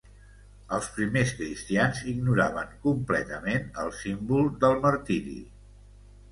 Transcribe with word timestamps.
Els 0.77 0.87
primers 0.95 1.33
cristians 1.41 2.01
ignoraven 2.13 2.73
completament 2.87 3.71
el 3.85 3.95
símbol 4.01 4.53
del 4.67 4.85
martiri. 4.89 5.39